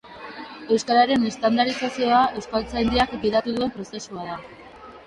Euskararen 0.75 1.27
estandarizazioa 1.31 2.23
Euskaltzaindiak 2.41 3.15
gidatu 3.29 3.59
duen 3.61 3.77
prozesua 3.79 4.29
da. 4.35 4.43